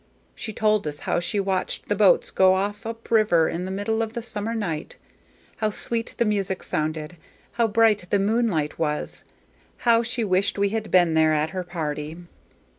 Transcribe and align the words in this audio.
She 0.33 0.51
told 0.51 0.87
us 0.87 1.01
how 1.01 1.19
she 1.19 1.39
watched 1.39 1.87
the 1.87 1.93
boats 1.95 2.31
go 2.31 2.55
off 2.55 2.87
up 2.87 3.11
river 3.11 3.47
in 3.47 3.65
the 3.65 3.69
middle 3.69 4.01
of 4.01 4.13
the 4.13 4.23
summer 4.23 4.55
night; 4.55 4.95
how 5.57 5.69
sweet 5.69 6.15
the 6.17 6.25
music 6.25 6.63
sounded; 6.63 7.17
how 7.51 7.67
bright 7.67 8.07
the 8.09 8.17
moonlight 8.17 8.79
was; 8.79 9.23
how 9.85 10.01
she 10.01 10.23
wished 10.23 10.57
we 10.57 10.69
had 10.69 10.89
been 10.89 11.13
there 11.13 11.33
at 11.35 11.51
her 11.51 11.63
party. 11.63 12.17